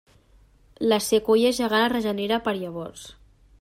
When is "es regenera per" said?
1.91-2.59